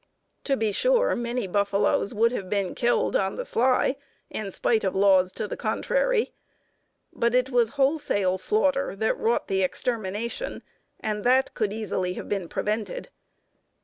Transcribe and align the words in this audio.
To 0.45 0.57
be 0.57 0.71
sure, 0.71 1.15
many 1.15 1.45
buffaloes 1.45 2.11
would 2.11 2.31
have 2.31 2.49
been 2.49 2.73
killed 2.73 3.15
on 3.15 3.35
the 3.35 3.45
sly 3.45 3.97
in 4.31 4.49
spite 4.51 4.83
of 4.83 4.95
laws 4.95 5.31
to 5.33 5.47
the 5.47 5.55
contrary, 5.55 6.33
but 7.13 7.35
it 7.35 7.51
was 7.51 7.69
wholesale 7.77 8.39
slaughter 8.39 8.95
that 8.95 9.15
wrought 9.19 9.47
the 9.47 9.61
extermination, 9.61 10.63
and 10.99 11.23
that 11.23 11.53
could 11.53 11.71
easily 11.71 12.15
have 12.15 12.27
been 12.27 12.49
prevented. 12.49 13.09